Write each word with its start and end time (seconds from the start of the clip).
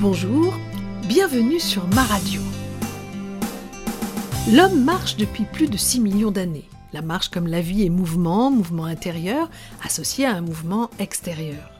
Bonjour, 0.00 0.56
bienvenue 1.08 1.58
sur 1.58 1.84
ma 1.88 2.04
radio. 2.04 2.40
L'homme 4.52 4.84
marche 4.84 5.16
depuis 5.16 5.42
plus 5.42 5.68
de 5.68 5.76
6 5.76 5.98
millions 5.98 6.30
d'années. 6.30 6.68
La 6.92 7.02
marche 7.02 7.30
comme 7.30 7.48
la 7.48 7.60
vie 7.60 7.84
est 7.84 7.88
mouvement, 7.88 8.48
mouvement 8.52 8.84
intérieur, 8.84 9.50
associé 9.82 10.24
à 10.24 10.36
un 10.36 10.40
mouvement 10.40 10.88
extérieur. 11.00 11.72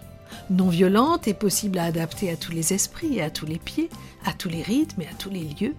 Non 0.51 0.69
violente 0.69 1.29
et 1.29 1.33
possible 1.33 1.79
à 1.79 1.85
adapter 1.85 2.29
à 2.29 2.37
tous 2.37 2.51
les 2.51 2.73
esprits 2.73 3.19
et 3.19 3.23
à 3.23 3.31
tous 3.31 3.47
les 3.47 3.61
pieds, 3.61 3.89
à 4.27 4.33
tous 4.33 4.49
les 4.49 4.63
rythmes 4.63 5.03
et 5.03 5.07
à 5.07 5.15
tous 5.17 5.31
les 5.31 5.45
lieux. 5.61 5.77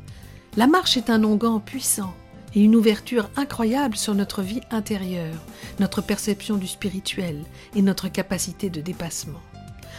La 0.55 0.67
marche 0.67 0.95
est 0.95 1.09
un 1.09 1.25
onguent 1.25 1.61
puissant 1.61 2.13
et 2.55 2.61
une 2.61 2.77
ouverture 2.77 3.29
incroyable 3.35 3.97
sur 3.97 4.15
notre 4.15 4.43
vie 4.43 4.61
intérieure, 4.71 5.35
notre 5.81 6.01
perception 6.01 6.55
du 6.55 6.67
spirituel 6.67 7.43
et 7.75 7.81
notre 7.81 8.07
capacité 8.07 8.69
de 8.69 8.79
dépassement. 8.79 9.41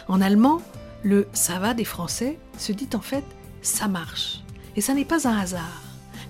En 0.09 0.23
allemand, 0.23 0.63
le 1.03 1.29
ça 1.33 1.59
va 1.59 1.75
des 1.75 1.85
Français 1.85 2.39
se 2.59 2.73
dit 2.73 2.89
en 2.95 3.01
fait 3.01 3.25
ça 3.63 3.89
marche. 3.89 4.43
Et 4.77 4.81
ça 4.81 4.95
n'est 4.95 5.05
pas 5.05 5.29
un 5.29 5.39
hasard. 5.39 5.83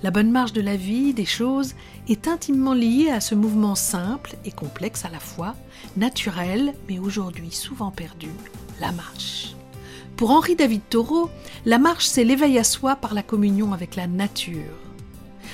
La 0.03 0.11
bonne 0.11 0.31
marche 0.31 0.55
de 0.55 0.63
la 0.63 0.77
vie, 0.77 1.13
des 1.13 1.27
choses, 1.27 1.75
est 2.09 2.27
intimement 2.27 2.73
liée 2.73 3.11
à 3.11 3.21
ce 3.21 3.35
mouvement 3.35 3.75
simple 3.75 4.35
et 4.47 4.51
complexe 4.51 5.05
à 5.05 5.11
la 5.11 5.21
fois, 5.21 5.55
naturel, 5.97 6.75
mais 6.89 6.99
aujourd'hui 6.99 7.51
souvent 7.51 7.91
perdu, 7.91 8.31
la 8.81 8.93
marche. 8.93 9.55
Pour 10.17 10.31
Henri 10.31 10.57
David 10.57 10.81
Thoreau, 10.89 11.31
la 11.67 11.79
marche, 11.79 12.07
c'est 12.07 12.25
l'éveil 12.25 12.59
à 12.59 12.65
soi 12.65 12.97
par 12.97 13.13
la 13.13 13.23
communion 13.23 13.73
avec 13.73 13.95
la 13.95 14.07
nature. 14.07 14.77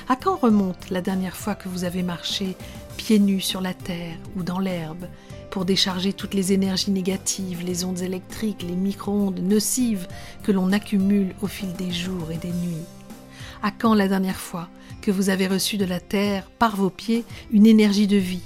À 0.09 0.15
quand 0.15 0.37
remonte 0.37 0.91
la 0.91 1.03
dernière 1.03 1.37
fois 1.37 1.57
que 1.57 1.69
vous 1.69 1.83
avez 1.83 2.05
marché 2.05 2.57
pieds 3.07 3.21
nus 3.21 3.41
sur 3.41 3.61
la 3.61 3.73
terre 3.73 4.17
ou 4.37 4.43
dans 4.43 4.59
l'herbe 4.59 5.07
pour 5.51 5.65
décharger 5.65 6.13
toutes 6.13 6.35
les 6.35 6.53
énergies 6.53 6.91
négatives, 6.91 7.63
les 7.65 7.85
ondes 7.85 8.01
électriques, 8.01 8.65
les 8.67 8.75
micro-ondes 8.75 9.39
nocives 9.39 10.09
que 10.43 10.51
l'on 10.51 10.73
accumule 10.73 11.33
au 11.41 11.47
fil 11.47 11.73
des 11.75 11.93
jours 11.93 12.33
et 12.33 12.37
des 12.37 12.51
nuits. 12.51 12.85
À 13.63 13.71
quand 13.71 13.95
la 13.95 14.09
dernière 14.09 14.41
fois 14.41 14.69
que 15.03 15.13
vous 15.13 15.29
avez 15.29 15.47
reçu 15.47 15.77
de 15.77 15.85
la 15.85 16.01
terre, 16.01 16.51
par 16.59 16.75
vos 16.75 16.91
pieds, 16.91 17.25
une 17.53 17.67
énergie 17.67 18.09
de 18.09 18.17
vie, 18.17 18.43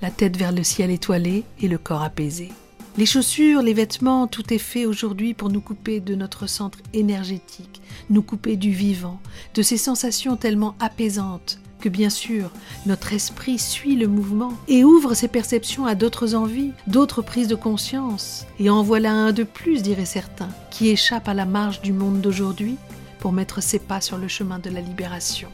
la 0.00 0.12
tête 0.12 0.36
vers 0.36 0.52
le 0.52 0.62
ciel 0.62 0.92
étoilé 0.92 1.42
et 1.60 1.66
le 1.66 1.76
corps 1.76 2.04
apaisé? 2.04 2.52
Les 2.98 3.06
chaussures, 3.06 3.60
les 3.60 3.74
vêtements, 3.74 4.28
tout 4.28 4.54
est 4.54 4.58
fait 4.58 4.86
aujourd'hui 4.86 5.34
pour 5.34 5.48
nous 5.48 5.60
couper 5.60 5.98
de 5.98 6.14
notre 6.14 6.46
centre 6.46 6.78
énergétique, 6.94 7.82
nous 8.08 8.22
couper 8.22 8.54
du 8.54 8.70
vivant, 8.70 9.18
de 9.56 9.62
ces 9.62 9.78
sensations 9.78 10.36
tellement 10.36 10.76
apaisantes 10.78 11.58
bien 11.88 12.10
sûr 12.10 12.50
notre 12.84 13.12
esprit 13.12 13.58
suit 13.58 13.96
le 13.96 14.08
mouvement 14.08 14.52
et 14.68 14.84
ouvre 14.84 15.14
ses 15.14 15.28
perceptions 15.28 15.86
à 15.86 15.94
d'autres 15.94 16.34
envies, 16.34 16.72
d'autres 16.86 17.22
prises 17.22 17.48
de 17.48 17.54
conscience. 17.54 18.46
Et 18.58 18.70
en 18.70 18.82
voilà 18.82 19.12
un 19.12 19.32
de 19.32 19.44
plus, 19.44 19.82
diraient 19.82 20.04
certains, 20.04 20.50
qui 20.70 20.88
échappe 20.88 21.28
à 21.28 21.34
la 21.34 21.46
marge 21.46 21.80
du 21.80 21.92
monde 21.92 22.20
d'aujourd'hui 22.20 22.76
pour 23.18 23.32
mettre 23.32 23.62
ses 23.62 23.78
pas 23.78 24.00
sur 24.00 24.18
le 24.18 24.28
chemin 24.28 24.58
de 24.58 24.70
la 24.70 24.80
libération. 24.80 25.48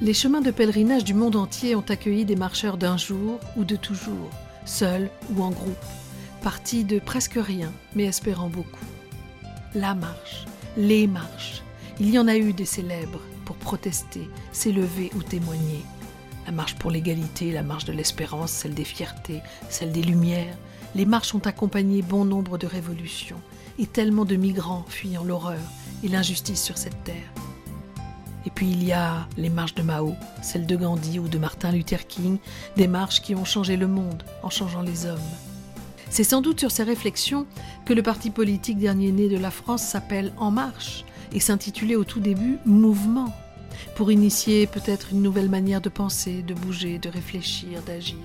Les 0.00 0.14
chemins 0.14 0.40
de 0.40 0.50
pèlerinage 0.50 1.04
du 1.04 1.14
monde 1.14 1.36
entier 1.36 1.74
ont 1.74 1.84
accueilli 1.88 2.24
des 2.24 2.36
marcheurs 2.36 2.76
d'un 2.76 2.96
jour 2.96 3.40
ou 3.56 3.64
de 3.64 3.76
toujours, 3.76 4.30
seuls 4.64 5.10
ou 5.34 5.42
en 5.42 5.50
groupe 5.50 5.76
parti 6.42 6.84
de 6.84 6.98
presque 6.98 7.38
rien, 7.38 7.72
mais 7.94 8.04
espérant 8.04 8.48
beaucoup. 8.48 8.84
La 9.74 9.94
marche, 9.94 10.46
les 10.76 11.06
marches, 11.06 11.62
il 12.00 12.10
y 12.10 12.18
en 12.18 12.28
a 12.28 12.36
eu 12.36 12.52
des 12.52 12.64
célèbres 12.64 13.20
pour 13.48 13.56
protester, 13.56 14.28
s'élever 14.52 15.10
ou 15.16 15.22
témoigner. 15.22 15.82
La 16.44 16.52
marche 16.52 16.74
pour 16.74 16.90
l'égalité, 16.90 17.50
la 17.50 17.62
marche 17.62 17.86
de 17.86 17.94
l'espérance, 17.94 18.50
celle 18.50 18.74
des 18.74 18.84
fiertés, 18.84 19.40
celle 19.70 19.90
des 19.90 20.02
lumières. 20.02 20.54
Les 20.94 21.06
marches 21.06 21.34
ont 21.34 21.46
accompagné 21.46 22.02
bon 22.02 22.26
nombre 22.26 22.58
de 22.58 22.66
révolutions 22.66 23.40
et 23.78 23.86
tellement 23.86 24.26
de 24.26 24.36
migrants 24.36 24.84
fuyant 24.86 25.24
l'horreur 25.24 25.62
et 26.04 26.08
l'injustice 26.08 26.62
sur 26.62 26.76
cette 26.76 27.02
terre. 27.04 27.32
Et 28.44 28.50
puis 28.50 28.70
il 28.70 28.84
y 28.84 28.92
a 28.92 29.26
les 29.38 29.48
marches 29.48 29.74
de 29.74 29.82
Mao, 29.82 30.14
celles 30.42 30.66
de 30.66 30.76
Gandhi 30.76 31.18
ou 31.18 31.26
de 31.26 31.38
Martin 31.38 31.72
Luther 31.72 32.06
King, 32.06 32.36
des 32.76 32.86
marches 32.86 33.22
qui 33.22 33.34
ont 33.34 33.46
changé 33.46 33.78
le 33.78 33.86
monde 33.86 34.24
en 34.42 34.50
changeant 34.50 34.82
les 34.82 35.06
hommes. 35.06 35.18
C'est 36.10 36.22
sans 36.22 36.42
doute 36.42 36.60
sur 36.60 36.70
ces 36.70 36.82
réflexions 36.82 37.46
que 37.86 37.94
le 37.94 38.02
parti 38.02 38.28
politique 38.28 38.78
dernier 38.78 39.10
né 39.10 39.30
de 39.30 39.38
la 39.38 39.50
France 39.50 39.82
s'appelle 39.82 40.34
En 40.36 40.50
Marche 40.50 41.06
et 41.32 41.40
s'intitulait 41.40 41.96
au 41.96 42.04
tout 42.04 42.20
début 42.20 42.58
Mouvement, 42.64 43.34
pour 43.94 44.10
initier 44.10 44.66
peut-être 44.66 45.08
une 45.12 45.22
nouvelle 45.22 45.48
manière 45.48 45.80
de 45.80 45.88
penser, 45.88 46.42
de 46.42 46.54
bouger, 46.54 46.98
de 46.98 47.08
réfléchir, 47.08 47.82
d'agir. 47.82 48.16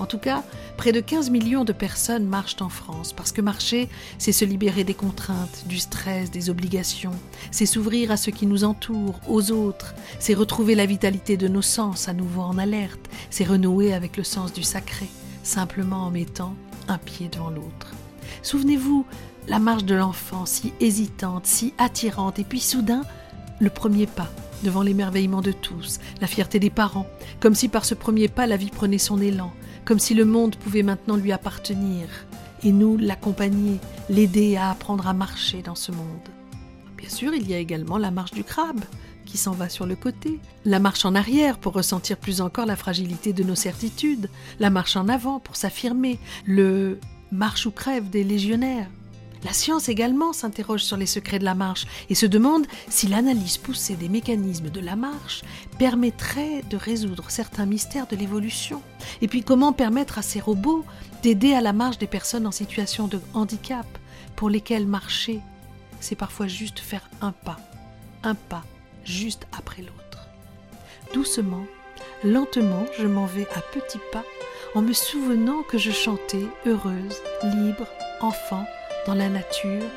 En 0.00 0.06
tout 0.06 0.18
cas, 0.18 0.42
près 0.76 0.90
de 0.90 1.00
15 1.00 1.30
millions 1.30 1.64
de 1.64 1.72
personnes 1.72 2.26
marchent 2.26 2.60
en 2.60 2.68
France, 2.68 3.12
parce 3.12 3.30
que 3.30 3.40
marcher, 3.40 3.88
c'est 4.18 4.32
se 4.32 4.44
libérer 4.44 4.82
des 4.82 4.94
contraintes, 4.94 5.64
du 5.66 5.78
stress, 5.78 6.30
des 6.30 6.50
obligations, 6.50 7.14
c'est 7.52 7.66
s'ouvrir 7.66 8.10
à 8.10 8.16
ce 8.16 8.30
qui 8.30 8.46
nous 8.46 8.64
entoure, 8.64 9.20
aux 9.28 9.52
autres, 9.52 9.94
c'est 10.18 10.34
retrouver 10.34 10.74
la 10.74 10.86
vitalité 10.86 11.36
de 11.36 11.46
nos 11.46 11.62
sens 11.62 12.08
à 12.08 12.12
nouveau 12.12 12.42
en 12.42 12.58
alerte, 12.58 13.08
c'est 13.30 13.44
renouer 13.44 13.94
avec 13.94 14.16
le 14.16 14.24
sens 14.24 14.52
du 14.52 14.64
sacré, 14.64 15.06
simplement 15.44 16.06
en 16.06 16.10
mettant 16.10 16.56
un 16.88 16.98
pied 16.98 17.28
devant 17.28 17.50
l'autre. 17.50 17.94
Souvenez-vous, 18.42 19.06
la 19.48 19.58
marche 19.58 19.84
de 19.84 19.94
l'enfant, 19.94 20.46
si 20.46 20.72
hésitante, 20.80 21.46
si 21.46 21.74
attirante, 21.78 22.38
et 22.38 22.44
puis 22.44 22.60
soudain, 22.60 23.02
le 23.60 23.70
premier 23.70 24.06
pas, 24.06 24.30
devant 24.62 24.82
l'émerveillement 24.82 25.42
de 25.42 25.52
tous, 25.52 26.00
la 26.20 26.26
fierté 26.26 26.58
des 26.58 26.70
parents, 26.70 27.06
comme 27.40 27.54
si 27.54 27.68
par 27.68 27.84
ce 27.84 27.94
premier 27.94 28.28
pas 28.28 28.46
la 28.46 28.56
vie 28.56 28.70
prenait 28.70 28.98
son 28.98 29.20
élan, 29.20 29.52
comme 29.84 29.98
si 29.98 30.14
le 30.14 30.24
monde 30.24 30.56
pouvait 30.56 30.82
maintenant 30.82 31.16
lui 31.16 31.32
appartenir, 31.32 32.08
et 32.62 32.72
nous 32.72 32.96
l'accompagner, 32.96 33.78
l'aider 34.08 34.56
à 34.56 34.70
apprendre 34.70 35.06
à 35.06 35.12
marcher 35.12 35.60
dans 35.62 35.74
ce 35.74 35.92
monde. 35.92 36.28
Bien 36.96 37.10
sûr, 37.10 37.34
il 37.34 37.48
y 37.48 37.54
a 37.54 37.58
également 37.58 37.98
la 37.98 38.10
marche 38.10 38.32
du 38.32 38.44
crabe, 38.44 38.80
qui 39.26 39.36
s'en 39.36 39.52
va 39.52 39.68
sur 39.68 39.86
le 39.86 39.96
côté, 39.96 40.38
la 40.64 40.78
marche 40.78 41.04
en 41.04 41.14
arrière 41.14 41.58
pour 41.58 41.74
ressentir 41.74 42.16
plus 42.16 42.40
encore 42.40 42.66
la 42.66 42.76
fragilité 42.76 43.32
de 43.32 43.42
nos 43.42 43.54
certitudes, 43.54 44.30
la 44.60 44.70
marche 44.70 44.96
en 44.96 45.08
avant 45.08 45.40
pour 45.40 45.56
s'affirmer, 45.56 46.18
le 46.46 46.98
marche 47.30 47.66
ou 47.66 47.70
crève 47.70 48.08
des 48.08 48.24
légionnaires. 48.24 48.88
La 49.44 49.52
science 49.52 49.90
également 49.90 50.32
s'interroge 50.32 50.82
sur 50.82 50.96
les 50.96 51.06
secrets 51.06 51.38
de 51.38 51.44
la 51.44 51.54
marche 51.54 51.86
et 52.08 52.14
se 52.14 52.24
demande 52.24 52.66
si 52.88 53.06
l'analyse 53.06 53.58
poussée 53.58 53.94
des 53.94 54.08
mécanismes 54.08 54.70
de 54.70 54.80
la 54.80 54.96
marche 54.96 55.42
permettrait 55.78 56.62
de 56.70 56.76
résoudre 56.78 57.30
certains 57.30 57.66
mystères 57.66 58.06
de 58.06 58.16
l'évolution. 58.16 58.82
Et 59.20 59.28
puis 59.28 59.42
comment 59.42 59.74
permettre 59.74 60.18
à 60.18 60.22
ces 60.22 60.40
robots 60.40 60.84
d'aider 61.22 61.52
à 61.52 61.60
la 61.60 61.74
marche 61.74 61.98
des 61.98 62.06
personnes 62.06 62.46
en 62.46 62.52
situation 62.52 63.06
de 63.06 63.20
handicap 63.34 63.86
pour 64.34 64.48
lesquelles 64.48 64.86
marcher, 64.86 65.40
c'est 66.00 66.16
parfois 66.16 66.46
juste 66.46 66.78
faire 66.78 67.08
un 67.20 67.32
pas, 67.32 67.58
un 68.22 68.34
pas 68.34 68.64
juste 69.04 69.46
après 69.56 69.82
l'autre. 69.82 70.28
Doucement, 71.12 71.66
lentement, 72.24 72.86
je 72.98 73.06
m'en 73.06 73.26
vais 73.26 73.46
à 73.54 73.60
petits 73.60 74.00
pas 74.10 74.24
en 74.74 74.82
me 74.82 74.92
souvenant 74.92 75.62
que 75.62 75.78
je 75.78 75.92
chantais 75.92 76.46
heureuse, 76.66 77.16
libre, 77.44 77.86
enfant, 78.20 78.66
dans 79.06 79.14
la 79.14 79.28
nature. 79.28 79.90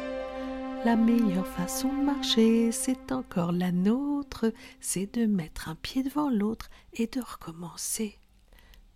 La 0.85 0.95
meilleure 0.95 1.47
façon 1.47 1.89
de 1.89 2.03
marcher, 2.03 2.71
c'est 2.71 3.11
encore 3.11 3.51
la 3.51 3.71
nôtre, 3.71 4.51
c'est 4.79 5.13
de 5.15 5.25
mettre 5.25 5.69
un 5.69 5.75
pied 5.75 6.03
devant 6.03 6.29
l'autre 6.29 6.69
et 6.93 7.07
de 7.07 7.21
recommencer. 7.21 8.19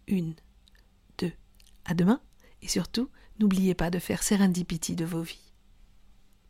Une, 0.07 0.35
deux, 1.17 1.31
à 1.85 1.94
demain, 1.94 2.21
et 2.61 2.67
surtout, 2.67 3.09
n'oubliez 3.39 3.73
pas 3.73 3.89
de 3.89 4.00
faire 4.00 4.23
serendipity 4.23 4.95
de 4.95 5.05
vos 5.05 5.21
vies. 5.21 5.50